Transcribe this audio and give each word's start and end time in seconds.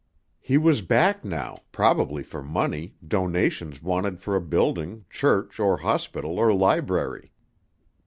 He 0.39 0.57
was 0.57 0.81
back 0.81 1.23
now, 1.23 1.59
probably 1.71 2.23
for 2.23 2.41
money, 2.41 2.95
donations 3.07 3.83
wanted 3.83 4.19
for 4.19 4.35
a 4.35 4.41
building, 4.41 5.05
church 5.11 5.59
or 5.59 5.77
hospital 5.77 6.39
or 6.39 6.51
library. 6.55 7.31